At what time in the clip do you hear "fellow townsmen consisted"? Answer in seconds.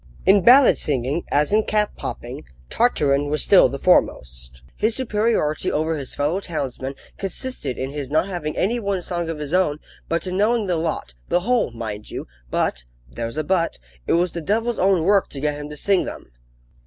6.15-7.77